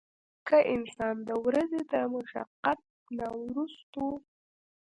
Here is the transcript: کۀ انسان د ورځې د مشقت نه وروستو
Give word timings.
کۀ 0.47 0.59
انسان 0.75 1.15
د 1.27 1.29
ورځې 1.45 1.81
د 1.91 1.93
مشقت 2.13 2.79
نه 3.17 3.27
وروستو 3.39 4.05